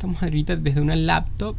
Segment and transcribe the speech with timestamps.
[0.00, 1.56] estamos ahorita desde una laptop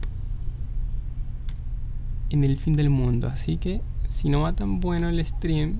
[2.31, 3.27] en el fin del mundo.
[3.27, 5.75] Así que si no va tan bueno el stream,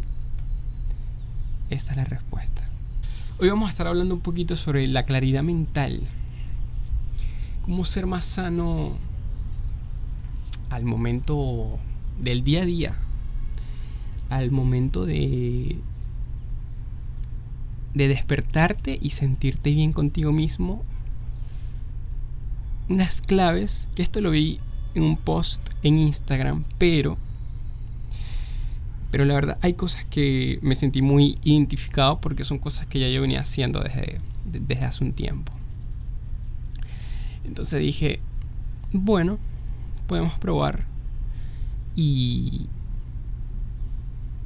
[1.71, 2.69] esta es la respuesta.
[3.39, 6.03] Hoy vamos a estar hablando un poquito sobre la claridad mental.
[7.63, 8.91] Cómo ser más sano
[10.69, 11.79] al momento
[12.19, 12.95] del día a día.
[14.29, 15.79] Al momento de
[17.95, 20.85] de despertarte y sentirte bien contigo mismo.
[22.91, 24.59] Unas claves, que esto lo vi
[24.95, 27.17] en un post en Instagram, pero
[29.11, 33.07] pero la verdad hay cosas que me sentí muy identificado porque son cosas que ya
[33.07, 35.53] yo venía haciendo desde, desde hace un tiempo.
[37.45, 38.19] Entonces dije,
[38.91, 39.39] bueno,
[40.07, 40.85] podemos probar
[41.95, 42.67] y,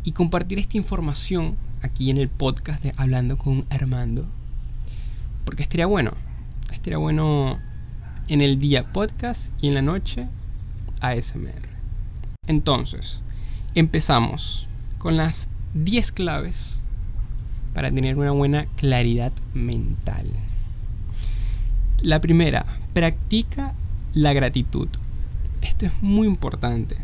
[0.04, 4.28] y compartir esta información aquí en el podcast de Hablando con Armando.
[5.46, 6.12] Porque estaría bueno.
[6.72, 7.60] Estaría bueno
[8.28, 10.28] en el día podcast y en la noche
[11.00, 11.70] ASMR.
[12.48, 13.22] Entonces,
[13.76, 16.82] empezamos con las 10 claves
[17.74, 20.28] para tener una buena claridad mental.
[22.02, 23.74] La primera, practica
[24.14, 24.88] la gratitud.
[25.62, 26.98] Esto es muy importante.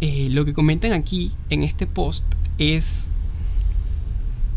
[0.00, 2.26] Eh, lo que comentan aquí en este post
[2.58, 3.10] es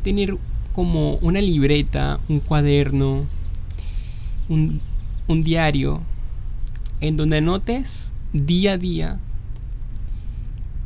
[0.03, 0.37] tener
[0.73, 3.25] como una libreta, un cuaderno,
[4.49, 4.81] un,
[5.27, 6.01] un diario,
[6.99, 9.19] en donde anotes día a día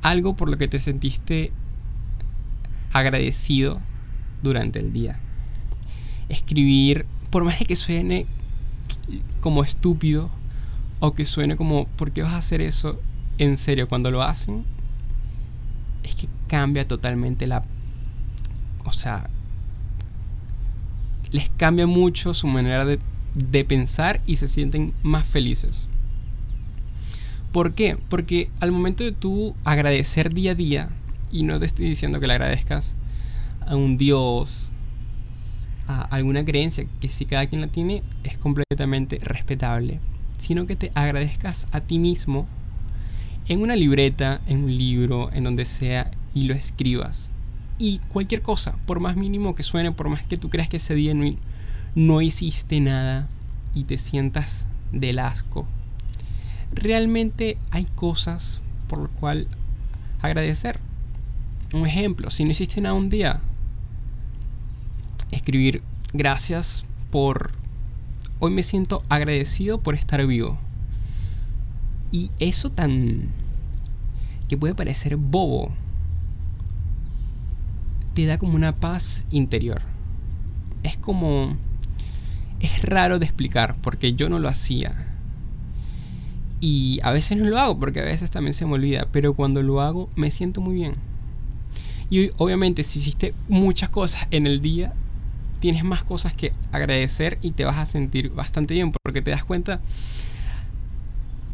[0.03, 1.51] algo por lo que te sentiste
[2.91, 3.79] agradecido
[4.43, 5.17] durante el día.
[6.29, 8.27] Escribir, por más de que suene
[9.39, 10.29] como estúpido
[10.99, 12.99] o que suene como, ¿por qué vas a hacer eso?
[13.37, 14.63] En serio, cuando lo hacen,
[16.03, 17.63] es que cambia totalmente la...
[18.85, 19.29] O sea,
[21.31, 22.99] les cambia mucho su manera de,
[23.33, 25.87] de pensar y se sienten más felices.
[27.51, 27.97] ¿Por qué?
[28.09, 30.89] Porque al momento de tú agradecer día a día,
[31.31, 32.95] y no te estoy diciendo que le agradezcas
[33.65, 34.69] a un Dios,
[35.87, 39.99] a alguna creencia, que si cada quien la tiene es completamente respetable,
[40.39, 42.47] sino que te agradezcas a ti mismo
[43.47, 47.29] en una libreta, en un libro, en donde sea, y lo escribas.
[47.77, 50.95] Y cualquier cosa, por más mínimo que suene, por más que tú creas que ese
[50.95, 51.29] día no,
[51.95, 53.29] no hiciste nada
[53.73, 55.67] y te sientas del asco,
[56.71, 59.47] realmente hay cosas por lo cual
[60.21, 60.79] agradecer.
[61.73, 63.41] Un ejemplo, si no hiciste nada un día,
[65.31, 65.83] escribir
[66.13, 67.51] gracias por...
[68.39, 70.59] Hoy me siento agradecido por estar vivo.
[72.11, 73.29] Y eso tan...
[74.47, 75.71] que puede parecer bobo,
[78.13, 79.81] te da como una paz interior.
[80.83, 81.57] Es como...
[82.63, 84.95] Es raro de explicar porque yo no lo hacía.
[86.61, 89.09] Y a veces no lo hago porque a veces también se me olvida.
[89.11, 90.95] Pero cuando lo hago me siento muy bien.
[92.09, 94.93] Y obviamente si hiciste muchas cosas en el día,
[95.59, 99.43] tienes más cosas que agradecer y te vas a sentir bastante bien porque te das
[99.43, 99.81] cuenta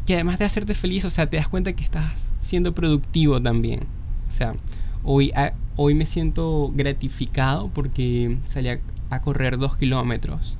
[0.04, 3.88] que además de hacerte feliz, o sea, te das cuenta que estás siendo productivo también.
[4.28, 4.54] O sea,
[5.02, 5.32] hoy,
[5.76, 10.59] hoy me siento gratificado porque salí a, a correr dos kilómetros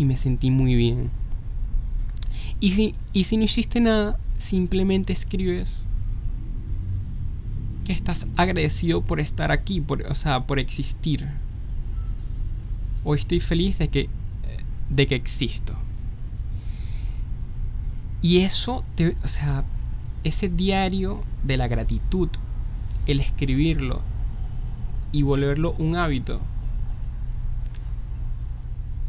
[0.00, 1.10] y me sentí muy bien.
[2.58, 5.86] Y si, y si no hiciste nada, simplemente escribes
[7.84, 11.28] que estás agradecido por estar aquí, por, o sea, por existir.
[13.04, 14.08] O estoy feliz de que,
[14.88, 15.76] de que existo.
[18.22, 19.64] Y eso, te, o sea,
[20.24, 22.30] ese diario de la gratitud,
[23.06, 24.00] el escribirlo
[25.12, 26.40] y volverlo un hábito,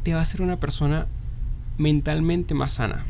[0.04, 1.08] te va a hacer una persona
[1.78, 3.06] mentalmente más sana.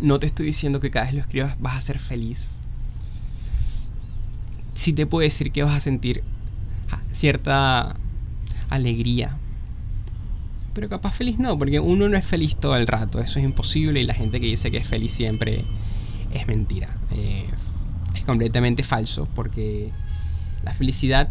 [0.00, 2.58] No te estoy diciendo que cada vez lo escribas vas a ser feliz.
[4.74, 6.22] Sí te puedo decir que vas a sentir
[7.10, 7.96] cierta
[8.68, 9.38] alegría.
[10.74, 13.20] Pero capaz feliz no, porque uno no es feliz todo el rato.
[13.20, 15.64] Eso es imposible y la gente que dice que es feliz siempre
[16.30, 16.94] es mentira.
[17.10, 19.90] Es, es completamente falso porque
[20.62, 21.30] la felicidad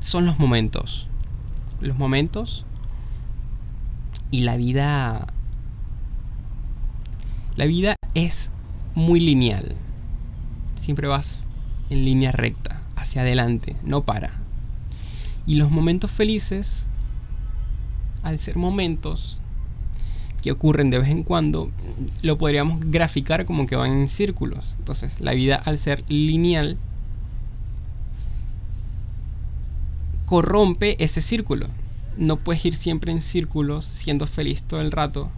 [0.00, 1.06] son los momentos.
[1.80, 2.66] Los momentos
[4.32, 5.28] y la vida
[7.54, 8.50] la vida es
[8.94, 9.76] muy lineal.
[10.74, 11.42] Siempre vas
[11.90, 14.32] en línea recta, hacia adelante, no para.
[15.46, 16.86] Y los momentos felices,
[18.22, 19.38] al ser momentos
[20.40, 21.70] que ocurren de vez en cuando,
[22.22, 24.74] lo podríamos graficar como que van en círculos.
[24.78, 26.78] Entonces, la vida al ser lineal,
[30.24, 31.66] corrompe ese círculo.
[32.16, 35.30] No puedes ir siempre en círculos siendo feliz todo el rato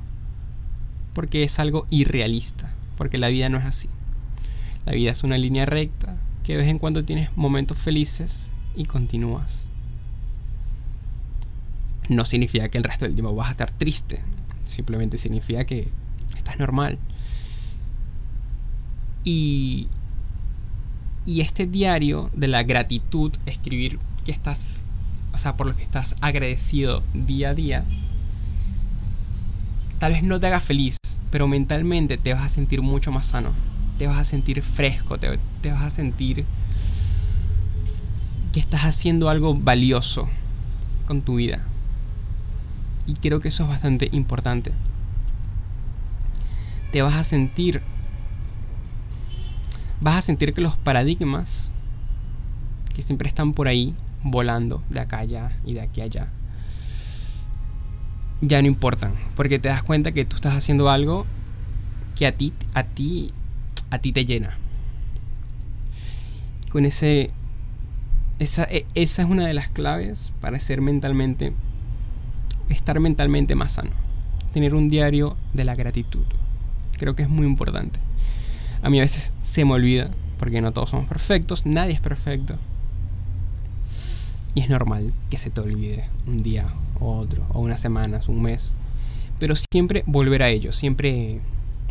[1.15, 3.89] porque es algo irrealista, porque la vida no es así.
[4.85, 8.85] La vida es una línea recta, que de vez en cuando tienes momentos felices y
[8.85, 9.65] continúas.
[12.09, 14.21] No significa que el resto del tiempo vas a estar triste,
[14.67, 15.89] simplemente significa que
[16.37, 16.99] estás normal.
[19.23, 19.89] Y,
[21.25, 24.67] y este diario de la gratitud, escribir que estás,
[25.35, 27.85] o sea, por lo que estás agradecido día a día,
[29.99, 30.97] tal vez no te haga feliz,
[31.31, 33.53] pero mentalmente te vas a sentir mucho más sano
[33.99, 35.39] te vas a sentir fresco, te,
[35.71, 36.45] vas a sentir
[38.53, 40.29] que estás haciendo algo valioso
[41.07, 41.63] con tu vida.
[43.07, 44.73] Y creo que eso es bastante importante.
[46.93, 47.83] Te vas a sentir
[50.01, 51.71] vas a sentir que los paradigmas
[52.95, 53.95] que siempre están por ahí
[54.25, 56.29] volando de acá allá y de aquí allá
[58.41, 61.27] ya no importan, porque te das cuenta que tú estás haciendo algo
[62.15, 63.33] que a ti a ti
[63.91, 64.59] a ti te llena.
[66.71, 67.31] Con ese...
[68.41, 71.53] Esa, e, esa es una de las claves para ser mentalmente...
[72.69, 73.93] Estar mentalmente más sano.
[74.53, 76.25] Tener un diario de la gratitud.
[76.99, 78.01] Creo que es muy importante.
[78.83, 82.57] A mí a veces se me olvida, porque no todos somos perfectos, nadie es perfecto.
[84.55, 86.67] Y es normal que se te olvide un día
[87.01, 88.73] o otro, o unas semanas, un mes.
[89.39, 91.41] Pero siempre volver a ello, siempre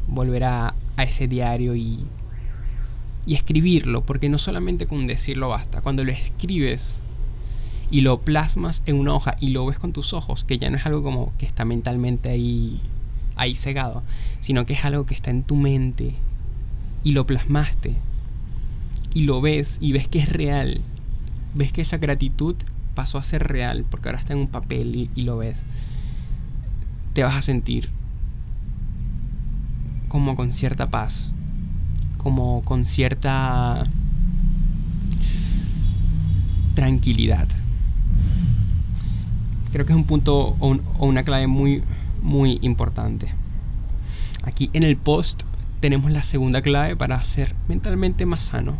[0.07, 2.05] volver a, ese diario y,
[3.25, 7.01] y escribirlo, porque no solamente con decirlo basta, cuando lo escribes
[7.89, 10.77] y lo plasmas en una hoja y lo ves con tus ojos, que ya no
[10.77, 12.79] es algo como que está mentalmente ahí,
[13.35, 14.03] ahí cegado,
[14.39, 16.13] sino que es algo que está en tu mente
[17.03, 17.95] y lo plasmaste
[19.13, 20.81] y lo ves y ves que es real,
[21.53, 22.55] ves que esa gratitud
[22.95, 25.65] pasó a ser real porque ahora está en un papel y lo ves,
[27.13, 27.89] te vas a sentir
[30.13, 31.33] como con cierta paz,
[32.17, 33.83] como con cierta
[36.75, 37.47] tranquilidad.
[39.71, 41.83] Creo que es un punto o, una clave muy,
[42.21, 43.27] muy importante.
[44.43, 45.43] Aquí en el post
[45.79, 48.77] tenemos la segunda clave para ser mentalmente más sano,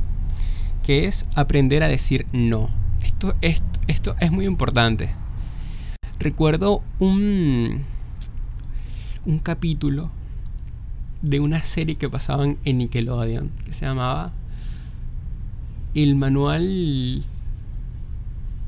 [0.84, 2.70] que es aprender a decir no.
[3.02, 5.10] Esto, esto, es muy importante.
[6.20, 7.84] Recuerdo un,
[9.26, 10.12] un capítulo
[11.22, 14.34] de una serie que pasaban en Nickelodeon, que se llamaba
[15.96, 17.24] El Manual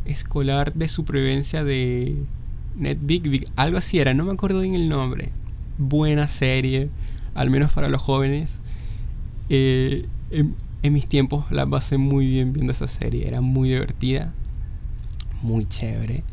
[0.05, 2.15] Escolar de Supervivencia de
[2.77, 5.31] Net Big algo así era, no me acuerdo bien el nombre.
[5.77, 6.89] Buena serie,
[7.33, 8.59] al menos para los jóvenes.
[9.49, 14.33] Eh, en, en mis tiempos la pasé muy bien viendo esa serie, era muy divertida,
[15.41, 16.23] muy chévere.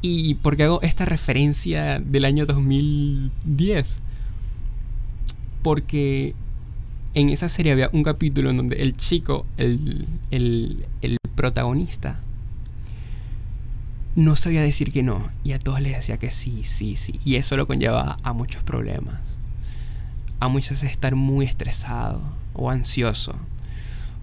[0.00, 3.98] ¿Y por qué hago esta referencia del año 2010?
[5.62, 6.34] Porque
[7.14, 12.20] en esa serie había un capítulo en donde el chico, el, el, protagonista,
[14.16, 15.30] no sabía decir que no.
[15.44, 17.20] Y a todos les decía que sí, sí, sí.
[17.24, 19.20] Y eso lo conlleva a muchos problemas.
[20.42, 22.20] A muchas estar muy estresado
[22.52, 23.36] o ansioso.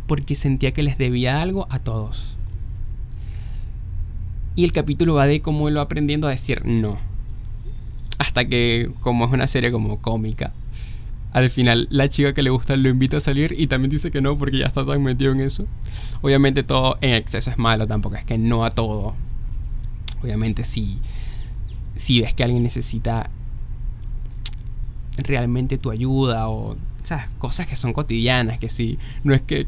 [0.05, 2.35] Porque sentía que les debía algo a todos.
[4.57, 6.97] Y el capítulo va de cómo él va aprendiendo a decir no.
[8.17, 10.51] Hasta que, como es una serie como cómica,
[11.31, 14.19] al final la chica que le gusta lo invita a salir y también dice que
[14.19, 15.67] no porque ya está tan metido en eso.
[16.19, 19.15] Obviamente todo en exceso es malo, tampoco es que no a todo.
[20.21, 20.99] Obviamente si,
[21.95, 23.29] si ves que alguien necesita
[25.23, 26.77] realmente tu ayuda o
[27.39, 29.67] cosas que son cotidianas, que si no es que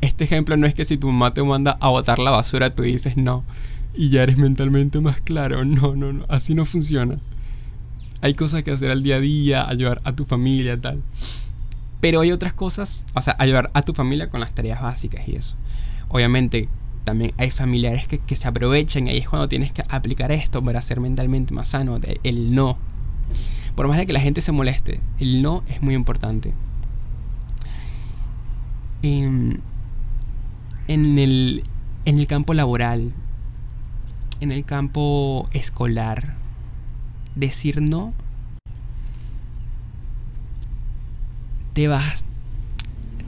[0.00, 2.82] este ejemplo no es que si tu mamá te manda a botar la basura tú
[2.82, 3.44] dices no,
[3.94, 5.64] y ya eres mentalmente más claro.
[5.72, 7.18] No, no, no, así no funciona.
[8.20, 11.02] Hay cosas que hacer al día a día, ayudar a tu familia, tal.
[12.00, 15.36] Pero hay otras cosas, o sea, ayudar a tu familia con las tareas básicas y
[15.36, 15.54] eso.
[16.08, 16.68] Obviamente,
[17.04, 20.80] también hay familiares que, se aprovechan y ahí es cuando tienes que aplicar esto para
[20.80, 21.98] ser mentalmente más sano.
[22.22, 22.78] el no.
[23.74, 26.52] Por más de que la gente se moleste, el no es muy importante.
[29.02, 29.60] En,
[30.88, 31.64] en, el,
[32.04, 33.12] en el campo laboral,
[34.40, 36.34] en el campo escolar,
[37.34, 38.12] decir no
[41.72, 42.02] te va,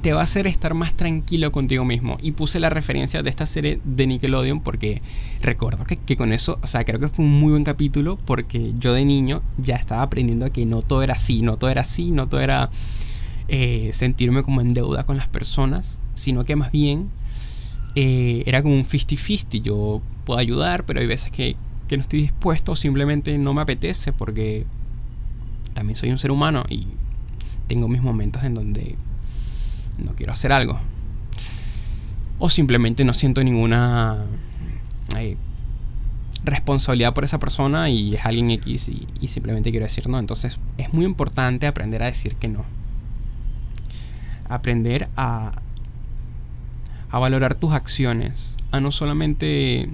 [0.04, 2.18] te va a hacer estar más tranquilo contigo mismo.
[2.20, 5.00] Y puse la referencia de esta serie de Nickelodeon porque
[5.40, 8.92] recuerdo que, con eso, o sea, creo que fue un muy buen capítulo porque yo
[8.92, 12.28] de niño ya estaba aprendiendo que no todo era así, no todo era así, no
[12.28, 12.68] todo era
[13.48, 17.08] eh, sentirme como en deuda con las personas, sino que más bien
[17.94, 19.62] eh, era como un 50-50.
[19.62, 21.56] Yo puedo ayudar, pero hay veces que,
[21.88, 24.66] que no estoy dispuesto, simplemente no me apetece porque
[25.72, 26.88] también soy un ser humano y
[27.68, 28.98] tengo mis momentos en donde
[29.98, 30.78] no quiero hacer algo.
[32.38, 34.26] O simplemente no siento ninguna
[35.16, 35.36] eh,
[36.44, 40.18] responsabilidad por esa persona y es alguien X y, y simplemente quiero decir no.
[40.18, 42.64] Entonces es muy importante aprender a decir que no.
[44.48, 45.52] Aprender a,
[47.08, 48.56] a valorar tus acciones.
[48.72, 49.88] A no solamente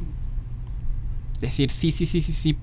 [1.41, 2.59] decir sí, sí, sí, sí, sí,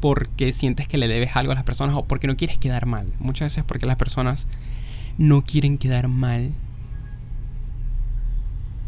[0.00, 3.06] porque sientes que le debes algo a las personas o porque no quieres quedar mal.
[3.18, 4.48] Muchas veces porque las personas
[5.18, 6.52] no quieren quedar mal.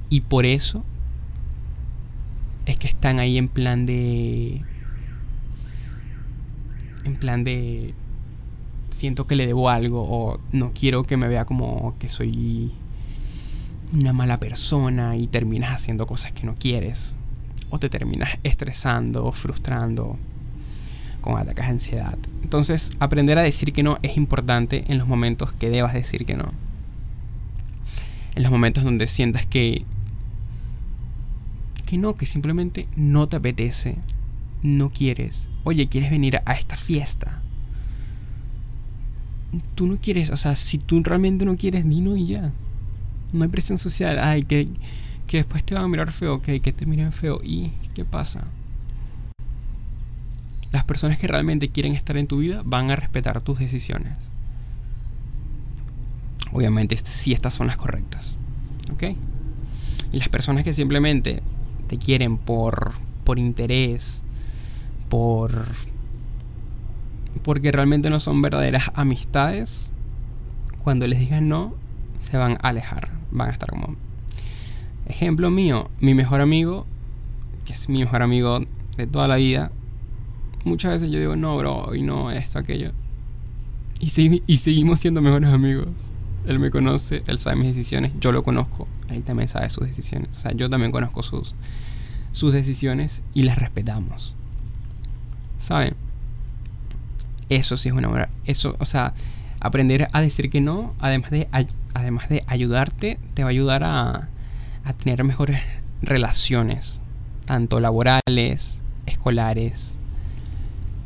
[0.09, 0.85] Y por eso
[2.67, 4.63] es que están ahí en plan de...
[7.05, 7.95] En plan de...
[8.91, 12.71] Siento que le debo algo o no quiero que me vea como que soy
[13.93, 17.17] una mala persona y terminas haciendo cosas que no quieres.
[17.71, 20.17] O te terminas estresando, frustrando
[21.25, 22.19] con ataques de ansiedad.
[22.43, 26.37] Entonces, aprender a decir que no es importante en los momentos que debas decir que
[26.37, 26.53] no.
[28.35, 29.83] En los momentos donde sientas que
[31.87, 33.97] que no, que simplemente no te apetece,
[34.63, 35.49] no quieres.
[35.65, 37.41] Oye, ¿quieres venir a esta fiesta?
[39.75, 42.53] Tú no quieres, o sea, si tú realmente no quieres, dino y ya.
[43.33, 44.19] No hay presión social.
[44.19, 44.69] Ay, que,
[45.27, 47.41] que después te van a mirar feo, que, que te miren feo.
[47.43, 48.45] ¿Y qué pasa?
[50.75, 54.11] Las personas que realmente quieren estar en tu vida van a respetar tus decisiones.
[56.51, 58.37] Obviamente, si estas son las correctas.
[58.93, 59.05] ¿Ok?
[60.11, 61.45] Y las personas que simplemente
[61.87, 62.91] te quieren por,
[63.23, 64.25] por interés,
[65.09, 65.65] por...
[67.45, 69.93] porque realmente no son verdaderas amistades,
[70.83, 71.77] cuando les digan no,
[72.19, 73.11] se van a alejar.
[73.31, 73.95] Van a estar como...
[75.07, 76.85] Ejemplo mío, mi mejor amigo,
[77.65, 78.59] que es mi mejor amigo
[78.97, 79.71] de toda la vida,
[80.65, 82.93] muchas veces yo digo, no, bro, y no, esto, aquello.
[84.01, 85.89] Y, seguimos siendo mejores amigos.
[86.47, 90.37] Él me conoce, él sabe mis decisiones, yo lo conozco, él también sabe sus decisiones.
[90.37, 91.55] O sea, yo también conozco sus,
[92.33, 94.35] sus decisiones y las respetamos.
[95.59, 95.95] ¿Saben?
[97.49, 98.29] Eso sí es una buena...
[98.45, 99.15] Eso, o sea,
[99.61, 101.49] aprender a decir que no, además de,
[101.95, 104.29] además de ayudarte, te va a ayudar a,
[104.85, 105.61] a tener mejores
[106.03, 107.01] relaciones,
[107.47, 109.99] tanto laborales, escolares,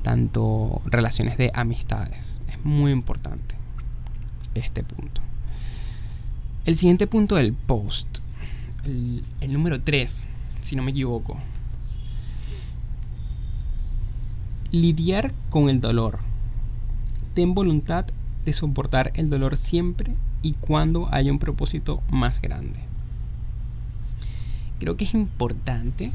[0.03, 2.41] tanto relaciones de amistades.
[2.49, 3.55] Es muy importante
[4.55, 5.21] este punto.
[6.65, 8.19] El siguiente punto del post,
[8.85, 10.27] el, número 3,
[10.61, 11.39] si no me equivoco.
[14.71, 16.19] Lidiar con el dolor.
[17.35, 18.05] Ten voluntad
[18.45, 22.81] de soportar el dolor siempre y cuando haya un propósito más grande.
[24.79, 26.13] Creo que es importante.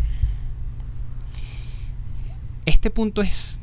[2.66, 3.63] Este punto es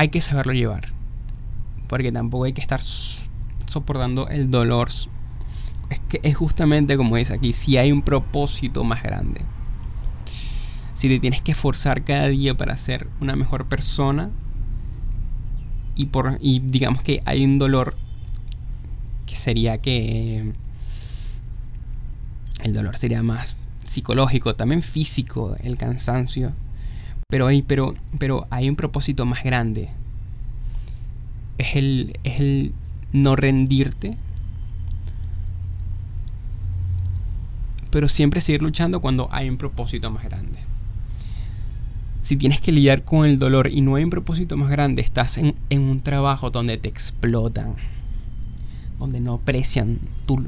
[0.00, 0.88] hay que saberlo llevar.
[1.86, 4.88] Porque tampoco hay que estar soportando el dolor.
[5.90, 9.42] Es que es justamente como dice aquí, si hay un propósito más grande.
[10.94, 14.30] Si te tienes que esforzar cada día para ser una mejor persona
[15.96, 17.94] y por y digamos que hay un dolor
[19.26, 20.54] que sería que
[22.62, 23.54] el dolor sería más
[23.84, 26.54] psicológico, también físico, el cansancio
[27.30, 29.88] pero hay, pero, pero hay un propósito más grande.
[31.58, 32.74] Es el, es el
[33.12, 34.16] no rendirte.
[37.90, 40.58] Pero siempre seguir luchando cuando hay un propósito más grande.
[42.22, 45.38] Si tienes que lidiar con el dolor y no hay un propósito más grande, estás
[45.38, 47.74] en, en un trabajo donde te explotan,
[48.98, 50.44] donde no aprecian tu,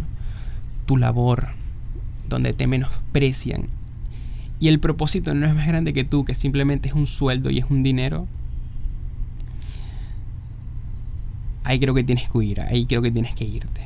[0.87, 1.49] tu labor,
[2.29, 3.69] donde te menosprecian
[4.63, 7.59] y el propósito no es más grande que tú, que simplemente es un sueldo y
[7.59, 8.29] es un dinero,
[11.65, 13.81] ahí creo que tienes que huir, ahí creo que tienes que irte.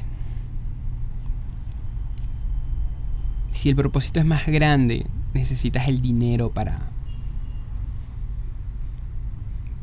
[3.52, 6.90] Si el propósito es más grande, necesitas el dinero para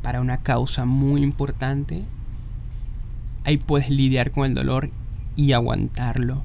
[0.00, 2.04] para una causa muy importante,
[3.44, 4.90] ahí puedes lidiar con el dolor
[5.34, 6.44] y aguantarlo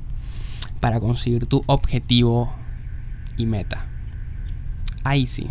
[0.79, 2.51] para conseguir tu objetivo
[3.38, 3.88] y meta
[5.10, 5.46] ahí sí.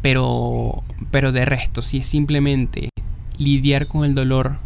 [0.00, 2.88] Pero, pero de resto, si es simplemente
[3.38, 4.58] lidiar con el dolor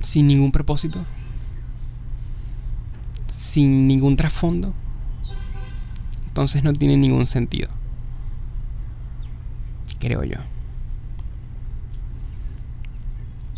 [0.00, 1.04] sin ningún propósito,
[3.26, 4.72] sin ningún trasfondo,
[6.26, 7.68] entonces no tiene ningún sentido.
[9.98, 10.36] Creo yo.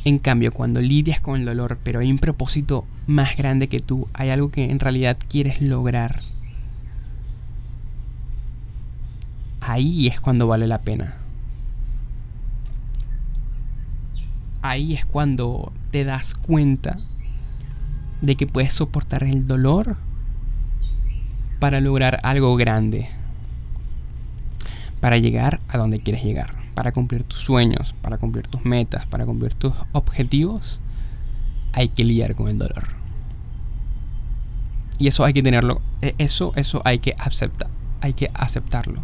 [0.05, 4.07] En cambio, cuando lidias con el dolor, pero hay un propósito más grande que tú,
[4.14, 6.23] hay algo que en realidad quieres lograr
[9.66, 11.16] ahí es cuando vale la pena.
[14.62, 16.99] Ahí es cuando te das cuenta
[18.20, 19.96] de que puedes soportar el dolor
[21.61, 23.08] para lograr algo grande.
[25.00, 26.54] Para llegar a donde quieres llegar.
[26.75, 30.80] Para cumplir tus sueños, para cumplir tus metas, para cumplir tus objetivos.
[31.73, 32.85] Hay que lidiar con el dolor.
[34.99, 35.80] Y eso hay que tenerlo.
[36.02, 37.70] E, eso, eso hay que aceptar.
[38.00, 39.02] Hay que aceptarlo.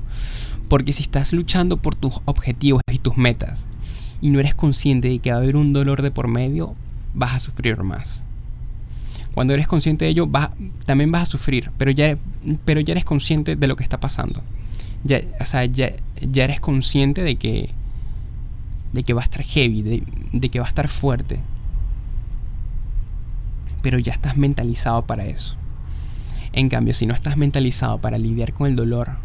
[0.72, 3.66] Porque si estás luchando por tus objetivos y tus metas
[4.22, 6.74] y no eres consciente de que va a haber un dolor de por medio,
[7.12, 8.24] vas a sufrir más.
[9.34, 10.26] Cuando eres consciente de ello,
[10.86, 12.16] también vas a sufrir, pero ya,
[12.66, 14.40] eres consciente de lo que está pasando.
[15.04, 15.92] Ya, o sea, ya,
[16.36, 17.68] eres consciente de que,
[18.94, 20.02] de que va a estar heavy, de,
[20.32, 21.38] de que va a estar fuerte.
[23.82, 25.54] Pero ya estás mentalizado para eso.
[26.54, 29.18] En cambio, si no estás mentalizado para lidiar con el dolor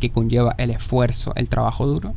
[0.00, 2.14] que conlleva el esfuerzo, el trabajo duro,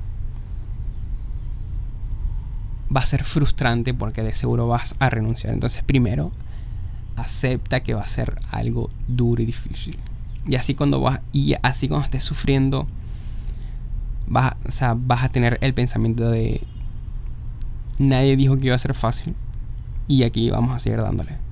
[2.95, 5.53] va a ser frustrante porque de seguro vas a renunciar.
[5.53, 6.31] Entonces, primero,
[7.15, 9.99] acepta que va a ser algo duro y difícil.
[10.45, 12.87] Y así cuando vas y así cuando estés sufriendo
[14.27, 14.55] vas,
[14.97, 16.61] vas a tener el pensamiento de
[17.97, 19.35] nadie dijo que iba a ser fácil
[20.07, 21.42] y aquí vamos a seguir dándole.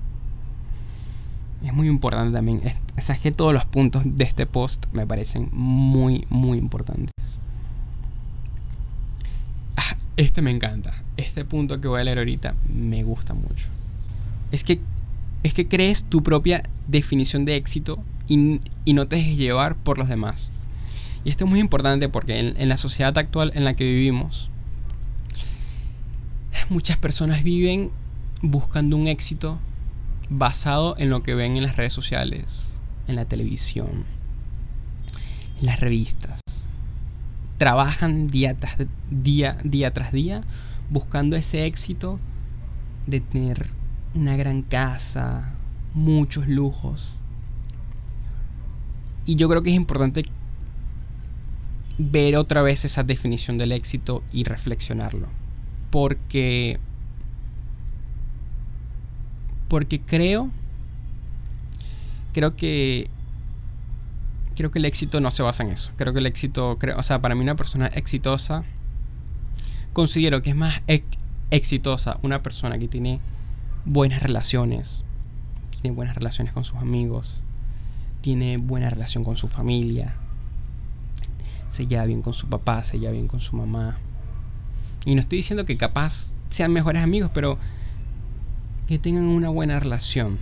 [1.63, 5.49] Es muy importante también, es, es que todos los puntos de este post me parecen
[5.51, 7.11] muy muy importantes.
[9.77, 10.93] Ah, este me encanta.
[11.17, 13.67] Este punto que voy a leer ahorita me gusta mucho.
[14.51, 14.79] Es que
[15.43, 18.59] es que crees tu propia definición de éxito y,
[18.93, 20.51] no te dejes llevar por los demás.
[21.23, 24.49] Y esto es muy importante porque en, la sociedad actual en la que vivimos,
[26.69, 27.91] muchas personas viven
[28.41, 29.59] buscando un éxito
[30.31, 34.05] basado en lo que ven en las redes sociales, en la televisión,
[35.59, 36.39] en las revistas.
[37.57, 38.77] Trabajan día tras
[39.09, 40.41] día, día tras día
[40.89, 42.17] buscando ese éxito
[43.07, 43.69] de tener
[44.15, 45.53] una gran casa,
[45.93, 47.13] muchos lujos.
[49.25, 50.23] Y yo creo que es importante
[51.97, 55.27] ver otra vez esa definición del éxito y reflexionarlo.
[55.91, 56.79] Porque
[59.71, 60.49] porque creo
[62.33, 63.09] creo que
[64.53, 65.93] creo que el éxito no se basa en eso.
[65.95, 68.65] Creo que el éxito, o sea, para mí una persona exitosa
[69.93, 70.81] considero que es más
[71.51, 73.21] exitosa una persona que tiene
[73.85, 75.05] buenas relaciones,
[75.69, 77.41] tiene buenas relaciones con sus amigos,
[78.19, 80.15] tiene buena relación con su familia,
[81.69, 83.97] se lleva bien con su papá, se lleva bien con su mamá.
[85.05, 87.57] Y no estoy diciendo que capaz sean mejores amigos, pero
[88.91, 90.37] que tengan una buena relación.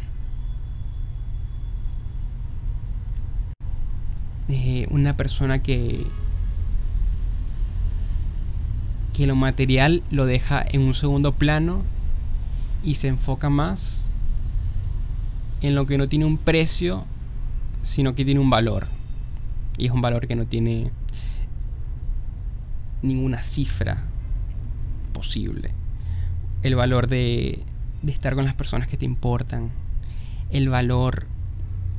[4.47, 6.07] Eh, una persona que
[9.13, 11.83] que lo material lo deja en un segundo plano
[12.83, 14.07] y se enfoca más
[15.61, 17.05] en lo que no tiene un precio,
[17.83, 18.87] sino que tiene un valor.
[19.77, 20.89] Y es un valor que no tiene
[23.03, 24.05] ninguna cifra
[25.13, 25.69] posible.
[26.63, 27.63] El valor de,
[28.01, 29.71] de estar con las personas que te importan.
[30.49, 31.27] El valor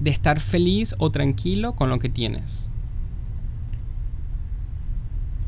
[0.00, 2.68] de estar feliz o tranquilo con lo que tienes.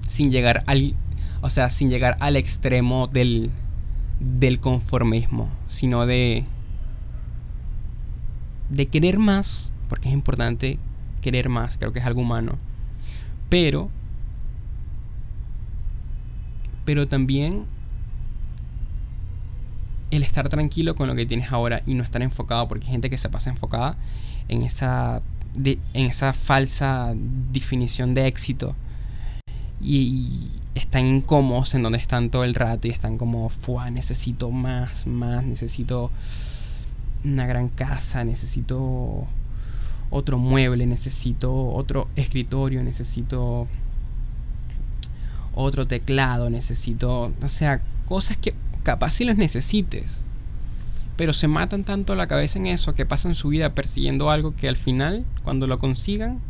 [0.06, 0.94] Sin llegar al,
[1.40, 3.50] o sea, sin llegar al extremo del
[4.20, 6.44] del conformismo, sino de
[8.68, 10.78] de querer más, porque es importante
[11.20, 12.58] querer más, creo que es algo humano.
[13.48, 13.90] Pero
[16.84, 17.66] pero también
[20.12, 23.10] el estar tranquilo con lo que tienes ahora y no estar enfocado, porque hay gente
[23.10, 23.96] que se pasa enfocada
[24.48, 25.22] en esa,
[25.64, 27.14] en esa falsa
[27.52, 28.76] definición de éxito.
[29.80, 35.06] Y, están incómodos en donde están todo el rato y están como, Fua, necesito más,
[35.06, 36.10] más, necesito
[37.24, 39.26] una gran casa, necesito
[40.10, 43.68] otro mueble, necesito otro escritorio, necesito
[45.54, 50.26] otro teclado, necesito, o sea, cosas que capaz si los necesites,
[51.16, 54.68] pero se matan tanto la cabeza en eso que pasan su vida persiguiendo algo que
[54.68, 56.40] al final, cuando lo consigan,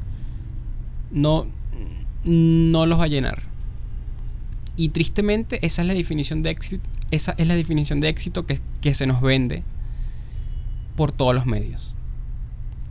[1.10, 1.46] no,
[2.24, 3.42] no los va a llenar.
[4.76, 8.60] Y tristemente esa es la definición de éxito, esa es la definición de éxito que,
[8.94, 9.62] se nos vende
[10.96, 11.94] por todos los medios,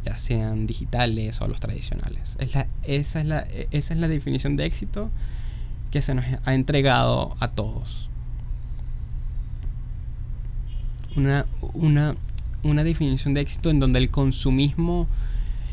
[0.04, 2.38] ya sean digitales o los tradicionales.
[2.39, 3.39] Es la, esa, es la,
[3.71, 5.10] esa es la definición de éxito
[5.89, 8.11] que se nos ha entregado a todos.
[11.15, 12.15] Una, una,
[12.63, 15.08] una definición de éxito en donde el consumismo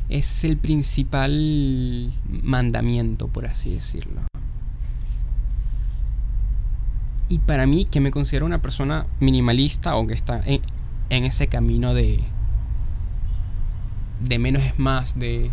[0.08, 4.22] es el principal mandamiento, por así decirlo.
[7.28, 11.92] Y para mí, que me considero una persona minimalista o que está en, ese camino
[11.92, 12.20] de,
[14.24, 15.50] de menos es más, de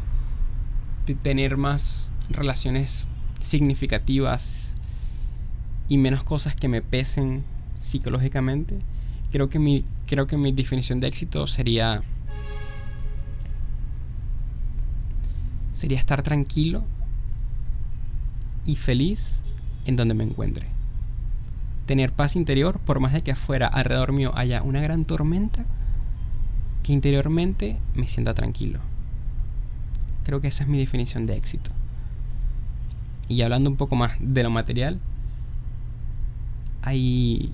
[1.21, 3.07] tener más relaciones
[3.41, 4.75] significativas
[5.89, 7.43] y menos cosas que me pesen
[7.77, 8.79] psicológicamente,
[9.35, 12.01] creo que mi, creo que mi definición de éxito sería
[15.73, 16.85] sería estar tranquilo
[18.65, 19.41] y feliz
[19.83, 20.69] en donde me encuentre.
[21.85, 25.65] Tener paz interior, por más de que afuera, alrededor mío, haya una gran tormenta,
[26.81, 28.79] que interiormente me sienta tranquilo.
[30.23, 31.71] Creo que esa es mi definición de éxito.
[33.27, 34.97] Y hablando un poco más de lo material,
[36.83, 37.51] hay,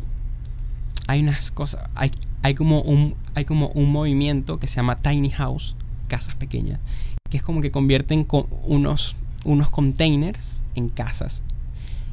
[1.11, 2.09] hay unas cosas, hay,
[2.41, 5.75] hay, como un, hay como un movimiento que se llama Tiny House,
[6.07, 6.79] casas pequeñas,
[7.29, 11.43] que es como que convierten con unos, unos containers en casas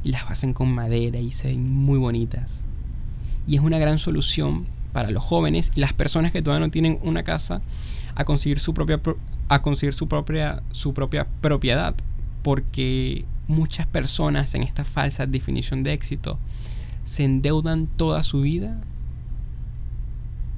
[0.03, 2.63] y las hacen con madera y se ven muy bonitas.
[3.47, 6.99] Y es una gran solución para los jóvenes y las personas que todavía no tienen
[7.03, 7.63] una casa
[8.17, 9.01] a conseguir su propia
[9.49, 11.95] a conseguir su propia su propia propiedad
[12.43, 16.39] porque muchas personas en esta falsa definición de éxito
[17.09, 18.77] se endeudan toda su vida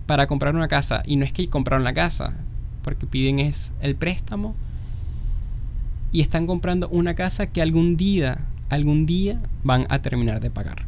[0.06, 2.34] para comprar una casa y no es que compraron la casa
[2.82, 4.56] porque piden es el préstamo
[6.10, 10.82] y están comprando una casa que algún día, algún día van a terminar de pagar.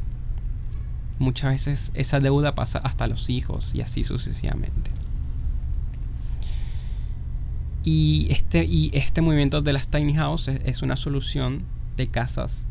[1.20, 4.90] Muchas veces esa deuda pasa hasta los hijos y así sucesivamente.
[7.84, 11.62] Y este, y este movimiento de las tiny houses es una solución
[11.96, 12.64] de casas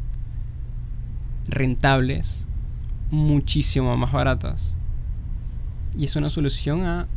[1.47, 2.45] rentables,
[3.12, 4.78] muchísimo más baratas.
[5.95, 7.08] Y es una solución a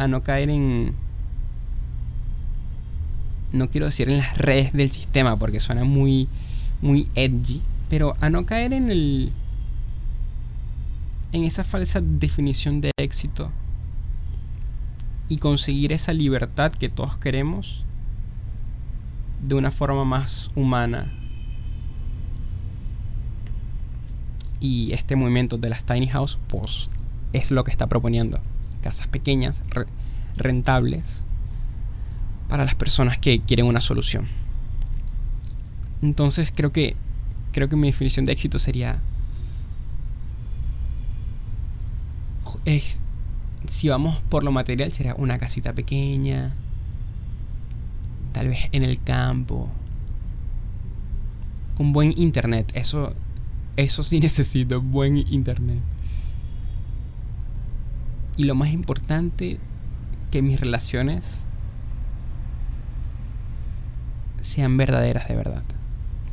[0.00, 0.94] a no caer en...
[3.52, 6.26] No quiero decir en las redes del sistema porque suena muy,
[6.80, 9.30] muy edgy, pero a no caer en el...
[11.32, 13.52] En esa falsa definición de éxito
[15.28, 17.84] y conseguir esa libertad que todos queremos
[19.46, 21.12] de una forma más humana.
[24.60, 26.88] Y este movimiento de las tiny house pues
[27.32, 28.40] es lo que está proponiendo
[28.82, 29.62] casas pequeñas,
[30.36, 31.24] rentables,
[32.48, 34.26] para las personas que quieren una solución.
[36.02, 36.96] Entonces creo que
[37.52, 39.00] creo que mi definición de éxito sería
[42.64, 43.00] es
[43.66, 46.54] si vamos por lo material sería una casita pequeña,
[48.32, 49.68] tal vez en el campo,
[51.76, 53.14] con buen internet, eso
[53.76, 55.80] eso sí necesito buen internet.
[58.36, 59.58] Y lo más importante,
[60.30, 61.46] que mis relaciones
[64.40, 65.62] sean verdaderas de verdad.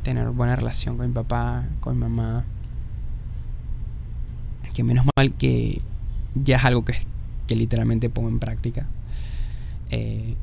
[0.02, 2.44] Tener buena relación con mi papá, con mi mamá.
[4.74, 5.82] Que menos mal que
[6.36, 6.94] ya es algo que,
[7.48, 8.86] que literalmente pongo en práctica.
[9.90, 10.36] Eh,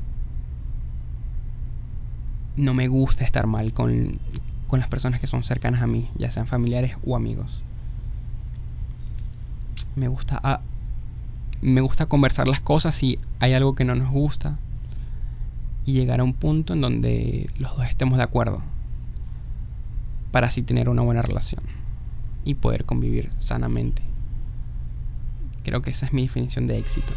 [2.58, 4.20] no me gusta estar mal con,
[4.76, 7.64] con las personas que son cercanas a mí, ya sean familiares o amigos.
[9.96, 10.60] Me gusta ah,
[11.62, 14.60] me gusta conversar las cosas si hay algo que no nos gusta
[15.86, 18.62] y llegar a un punto en donde los dos estemos de acuerdo
[20.34, 21.64] para así tener una buena relación
[22.44, 24.02] y poder convivir sanamente.
[25.64, 27.14] Creo que esa es mi definición de éxito.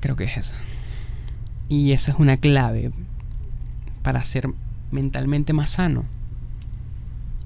[0.00, 0.54] Creo que es esa.
[1.68, 2.90] Y esa es una clave
[4.02, 4.48] para ser
[4.90, 6.04] mentalmente más sano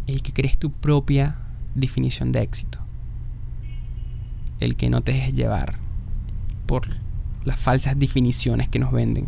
[0.07, 1.37] el que crees tu propia
[1.75, 2.79] definición de éxito.
[4.61, 5.75] El que no te dejes llevar
[6.67, 6.87] por
[7.45, 9.27] las falsas definiciones que nos venden.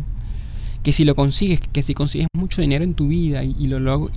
[0.83, 4.09] Que si lo consigues, que si consigues mucho dinero en tu vida y, lo,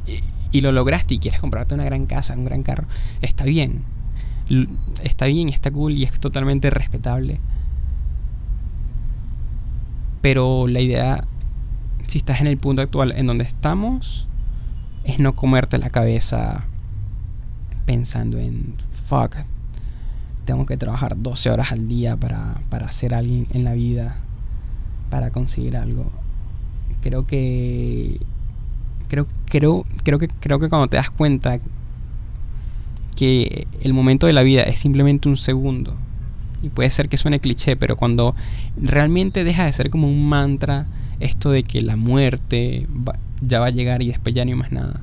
[0.52, 2.86] y lo lograste y quieres comprarte una gran casa, un gran carro,
[3.22, 3.82] está bien.
[5.02, 7.38] Está bien, está cool y es totalmente respetable.
[10.20, 11.24] Pero la idea,
[12.06, 14.28] si estás en el punto actual en donde estamos,
[15.04, 16.66] es no comerte la cabeza
[17.86, 18.74] pensando en,
[19.06, 19.36] fuck,
[20.44, 24.16] tengo que trabajar 12 horas al día para, para ser alguien en la vida,
[25.08, 26.10] para conseguir algo.
[27.02, 28.20] Creo que
[29.08, 31.58] creo creo creo que creo que cuando te das cuenta
[33.16, 35.96] que el momento de la vida es simplemente un segundo
[36.62, 38.34] y puede ser que suene cliché, pero cuando
[38.80, 40.86] realmente deja de ser como un mantra
[41.20, 42.86] esto de que la muerte
[43.40, 45.00] ya va a llegar y después ya no más nada.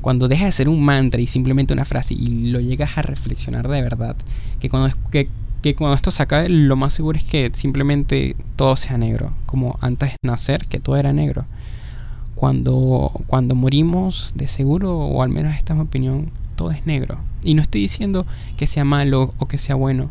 [0.00, 3.68] cuando deja de ser un mantra y simplemente una frase y lo llegas a reflexionar
[3.68, 4.16] de verdad,
[4.58, 5.28] que cuando, que,
[5.62, 9.78] que cuando esto se acabe, lo más seguro es que simplemente todo sea negro, como
[9.80, 11.44] antes de nacer, que todo era negro.
[12.34, 17.18] Cuando, cuando morimos, de seguro, o al menos esta es mi opinión, todo es negro.
[17.44, 20.10] Y no estoy diciendo que sea malo o que sea bueno.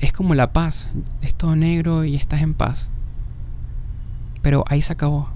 [0.00, 0.88] Es como la paz,
[1.20, 2.90] es todo negro y estás en paz.
[4.42, 5.28] Pero ahí se acabó.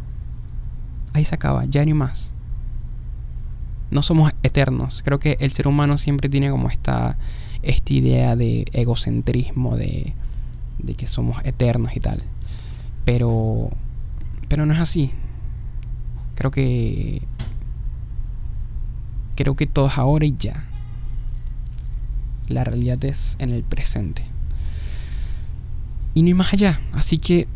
[1.13, 2.33] Ahí se acaba, ya ni más.
[3.91, 5.03] No somos eternos.
[5.05, 7.19] Creo que el ser humano siempre tiene como esta,
[7.63, 10.15] esta idea de egocentrismo, de,
[10.79, 12.23] de que somos eternos y tal.
[13.05, 13.71] Pero,
[14.49, 15.11] pero no es así.
[16.35, 17.23] Creo que
[19.37, 20.65] creo que todo es ahora y ya.
[22.49, 24.34] La realidad es en el presente.
[26.15, 26.81] Y no hay más allá.
[26.93, 27.49] Así que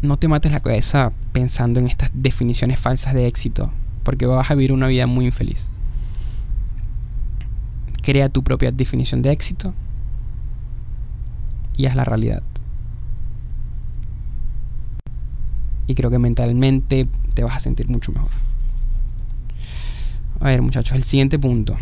[0.00, 3.70] no te mates la cabeza pensando en estas definiciones falsas de éxito,
[4.02, 5.70] porque vas a vivir una vida muy infeliz.
[8.02, 9.74] Crea tu propia definición de éxito
[11.76, 12.42] y haz la realidad.
[15.86, 18.30] Y creo que mentalmente te vas a sentir mucho mejor.
[20.40, 21.76] A ver, muchachos, el siguiente punto.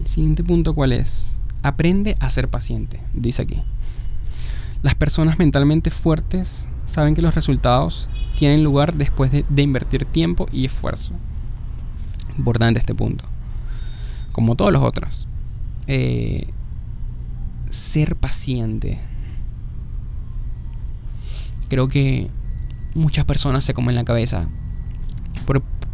[0.00, 1.38] El siguiente punto, ¿cuál es?
[1.62, 3.62] Aprende a ser paciente, dice aquí.
[4.82, 10.64] Las personas mentalmente fuertes saben que los resultados tienen lugar después de, invertir tiempo y
[10.64, 11.14] esfuerzo.
[12.36, 13.24] Importante este punto.
[14.32, 15.28] Como todos los otros.
[15.86, 16.48] Eh,
[17.70, 18.98] ser paciente.
[21.68, 22.28] Creo que
[22.94, 24.48] muchas personas se comen la cabeza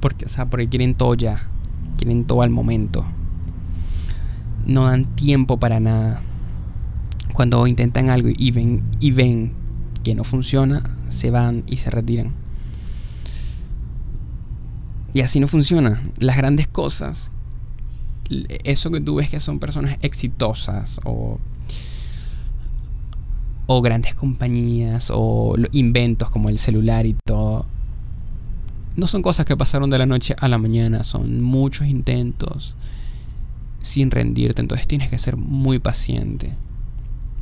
[0.01, 1.43] porque, o sea, porque quieren todo ya.
[1.99, 3.05] Quieren todo al momento.
[4.65, 6.23] No dan tiempo para nada
[7.39, 9.53] cuando intentan algo y ven, y ven
[10.03, 12.35] que no funciona, se van y se retiran.
[15.15, 16.03] Y así no funciona.
[16.19, 17.31] Las grandes cosas,
[18.65, 21.39] eso que tú ves que son personas exitosas o,
[23.69, 27.67] o grandes compañías o inventos como el celular y todo,
[28.97, 32.75] no son cosas que pasaron de la noche a la mañana, son muchos intentos
[33.81, 36.53] sin rendirte, entonces tienes que ser muy paciente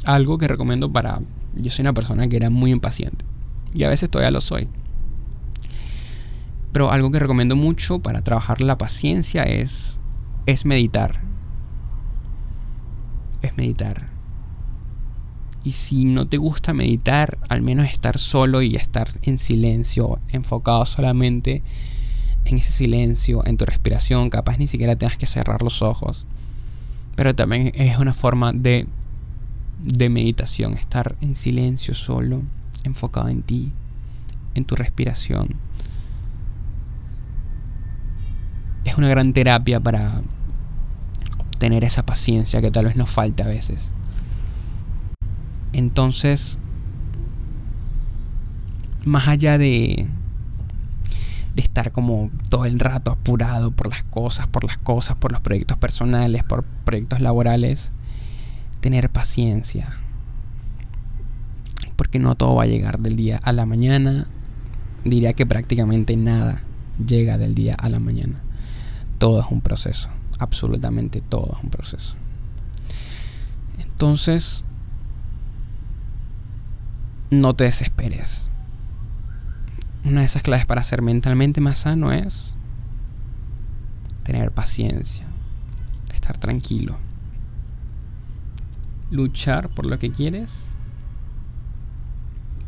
[0.07, 1.21] algo que recomiendo para...
[1.55, 3.25] Yo soy una persona que era muy impaciente.
[3.75, 4.69] Y a veces todavía lo soy.
[6.73, 9.99] Pero algo que recomiendo mucho para trabajar la paciencia es,
[10.47, 11.21] es meditar.
[13.43, 14.09] Es meditar.
[15.65, 20.87] Y si no te gusta meditar, al menos estar solo y estar en silencio, enfocado
[20.87, 21.63] solamente
[22.45, 26.27] en ese silencio, en tu respiración, capaz ni siquiera tengas que cerrar los ojos.
[27.17, 28.87] Pero también es una forma de
[29.79, 32.43] de meditación, estar en silencio solo,
[32.85, 33.73] enfocado en ti,
[34.55, 35.49] en tu respiración.
[38.85, 40.23] Es una gran terapia para
[41.39, 43.91] obtener esa paciencia que tal vez nos falte a veces.
[45.73, 46.59] Entonces,
[49.05, 50.09] más allá de,
[51.55, 55.41] de estar como todo el rato apurado por las cosas, por las cosas, por los
[55.41, 57.93] proyectos personales, por proyectos laborales,
[58.87, 59.89] tener paciencia.
[61.97, 64.29] Porque no todo va a llegar del día a la mañana.
[65.05, 66.63] Diría que prácticamente nada
[67.05, 68.41] llega del día a la mañana.
[69.19, 70.09] Todo es un proceso.
[70.39, 72.15] Absolutamente todo es un proceso.
[73.81, 74.65] Entonces,
[77.31, 78.51] no te desesperes.
[80.05, 82.57] Una de esas claves para ser mentalmente más sano es
[84.23, 85.27] tener paciencia,
[86.15, 87.05] estar tranquilo
[89.11, 90.51] luchar por lo que quieres,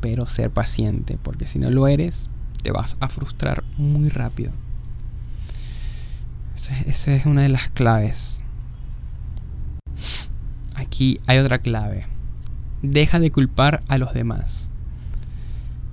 [0.01, 2.29] pero ser paciente, porque si no lo eres,
[2.63, 4.53] te vas a frustrar muy rápido.
[6.87, 8.43] Esa es una de las claves.
[10.75, 12.07] Aquí hay otra clave.
[12.83, 14.71] Deja de culpar a los demás.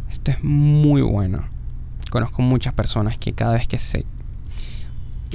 [0.09, 1.47] Esto es muy bueno.
[2.09, 4.05] Conozco muchas personas que cada vez que se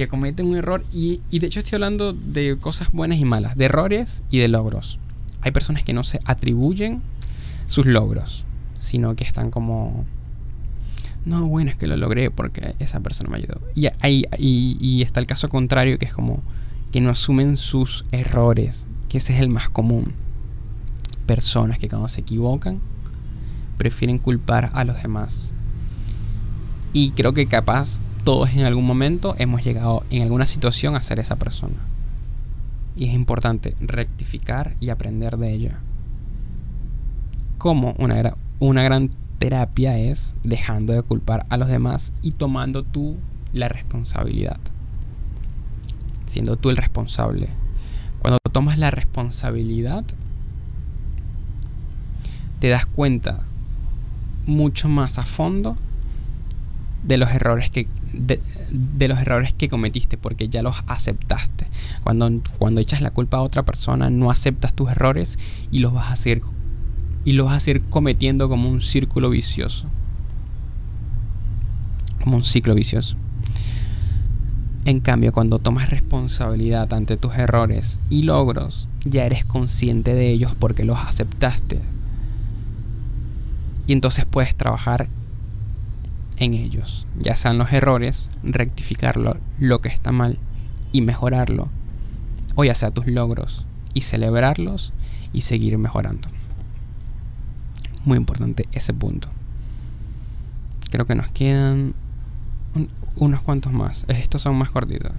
[0.01, 3.55] que cometen un error y, y de hecho estoy hablando de cosas buenas y malas,
[3.55, 4.97] de errores y de logros.
[5.43, 7.03] Hay personas que no se atribuyen
[7.67, 8.43] sus logros,
[8.75, 10.05] sino que están como
[11.23, 13.61] no, bueno, es que lo logré porque esa persona me ayudó.
[13.75, 16.41] Y, ahí, y, está el caso contrario, que es como
[16.91, 20.13] que no asumen sus errores, que ese es el más común.
[21.27, 22.79] Personas que cuando se equivocan,
[23.77, 25.53] prefieren culpar a los demás.
[26.91, 31.19] Y creo que capaz todos en algún momento hemos llegado en alguna situación a ser
[31.19, 31.75] esa persona.
[32.95, 35.79] Y es importante rectificar y aprender de ella.
[37.57, 43.17] Como una, una gran terapia es dejando de culpar a los demás y tomando tú
[43.53, 44.59] la responsabilidad.
[46.25, 47.49] Siendo tú el responsable.
[48.19, 50.03] Cuando tomas la responsabilidad,
[52.59, 53.43] te das cuenta
[54.45, 55.77] mucho más a fondo
[57.03, 61.67] de los errores que de, los errores que cometiste porque ya los aceptaste.
[62.03, 65.39] Cuando, cuando echas la culpa a otra persona no aceptas tus errores
[65.71, 66.43] y los vas a seguir
[67.23, 69.87] y los vas a ir cometiendo como un círculo vicioso.
[72.23, 73.15] Como un ciclo vicioso.
[74.85, 80.55] En cambio cuando tomas responsabilidad ante tus errores y logros ya eres consciente de ellos
[80.57, 81.79] porque los aceptaste.
[83.87, 85.07] Y entonces puedes trabajar
[86.41, 90.39] en ellos, ya sean los errores, rectificarlo, lo que está mal
[90.91, 91.69] y mejorarlo,
[92.55, 94.91] o ya sea tus logros y celebrarlos
[95.33, 96.27] y seguir mejorando.
[98.05, 99.29] Muy importante ese punto.
[100.89, 101.93] Creo que nos quedan
[103.17, 104.05] unos cuantos más.
[104.07, 105.11] Estos son más cortitos.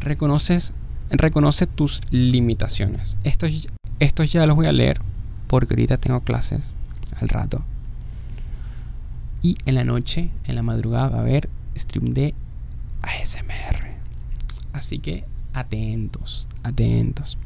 [0.00, 0.72] Reconoces,
[1.10, 3.16] reconoce tus limitaciones.
[3.22, 3.68] Estos,
[4.00, 5.00] estos ya los voy a leer
[5.46, 6.74] porque ahorita tengo clases
[7.20, 7.64] al rato.
[9.44, 12.34] Y en la noche, en la madrugada, va a haber stream de
[13.02, 13.94] ASMR.
[14.72, 17.36] Así que atentos, atentos.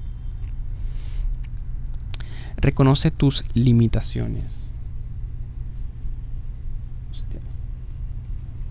[2.57, 4.71] Reconoce tus limitaciones.
[7.11, 7.41] Hostia.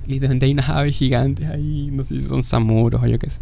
[0.06, 1.90] Literalmente hay unas aves gigantes ahí.
[1.92, 3.42] No sé si son samuros o yo qué sé.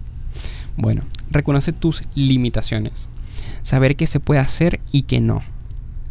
[0.78, 3.12] Bueno, reconoce tus limitaciones.
[3.62, 5.44] Saber qué se puede hacer y qué no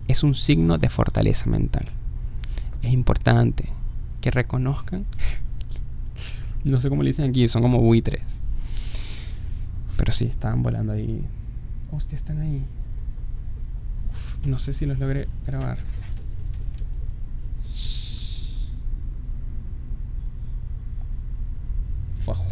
[0.07, 1.87] es un signo de fortaleza mental.
[2.85, 3.65] Es importante
[4.21, 5.07] que reconozcan,
[6.65, 8.23] no sé cómo le dicen aquí, son como buitres.
[9.97, 11.25] Pero sí, estaban volando ahí.
[11.93, 12.63] Hostia, están ahí.
[14.47, 15.79] no sé si los logré grabar.